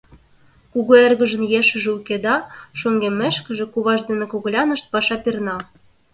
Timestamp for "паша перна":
4.93-5.57